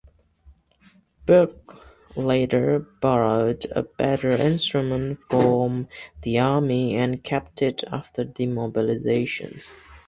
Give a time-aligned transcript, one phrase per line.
[1.27, 1.75] Bilk
[2.15, 5.87] later borrowed a better instrument from
[6.23, 9.59] the army and kept it after demobilisation.